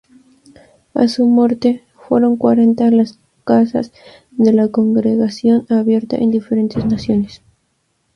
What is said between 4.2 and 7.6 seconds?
de la Congregación abiertas en diferentes naciones.